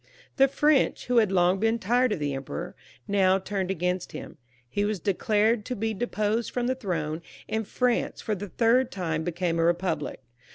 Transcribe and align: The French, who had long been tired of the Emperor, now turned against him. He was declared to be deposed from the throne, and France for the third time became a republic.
The 0.37 0.47
French, 0.47 1.05
who 1.05 1.17
had 1.17 1.31
long 1.31 1.59
been 1.59 1.77
tired 1.77 2.11
of 2.11 2.17
the 2.17 2.33
Emperor, 2.33 2.75
now 3.07 3.37
turned 3.37 3.69
against 3.69 4.13
him. 4.13 4.39
He 4.67 4.83
was 4.83 4.99
declared 4.99 5.63
to 5.65 5.75
be 5.75 5.93
deposed 5.93 6.49
from 6.49 6.65
the 6.65 6.73
throne, 6.73 7.21
and 7.47 7.67
France 7.67 8.19
for 8.19 8.33
the 8.33 8.49
third 8.49 8.91
time 8.91 9.23
became 9.23 9.59
a 9.59 9.63
republic. 9.63 10.23